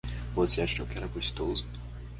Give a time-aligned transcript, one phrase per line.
[0.33, 1.63] Você achou que era gostoso?